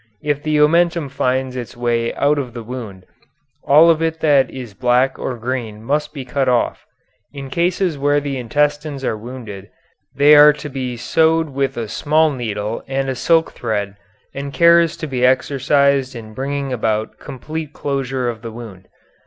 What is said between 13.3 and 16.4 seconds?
thread and care is to be exercised in